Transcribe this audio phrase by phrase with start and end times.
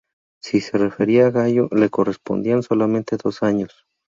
[0.41, 3.85] Si se refería a Gallo, le correspondían solamente dos años.